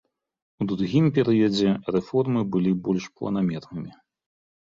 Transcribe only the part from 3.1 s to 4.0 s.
планамернымі.